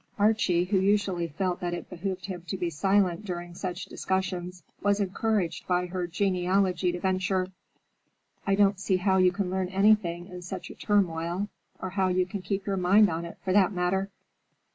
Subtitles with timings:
[0.17, 4.99] Archie, who usually felt that it behooved him to be silent during such discussions, was
[4.99, 7.51] encouraged by her geniality to venture,
[8.47, 12.25] "I don't see how you can learn anything in such a turmoil; or how you
[12.25, 14.09] can keep your mind on it, for that matter."